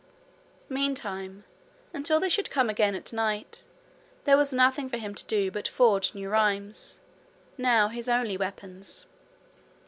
Meantime, 0.67 1.43
until 1.93 2.19
they 2.19 2.27
should 2.27 2.49
come 2.49 2.71
again 2.71 2.95
at 2.95 3.13
night, 3.13 3.65
there 4.23 4.35
was 4.35 4.51
nothing 4.51 4.89
for 4.89 4.97
him 4.97 5.13
to 5.13 5.23
do 5.25 5.51
but 5.51 5.67
forge 5.67 6.15
new 6.15 6.27
rhymes, 6.27 6.99
now 7.55 7.87
his 7.87 8.09
only 8.09 8.35
weapons. 8.35 9.05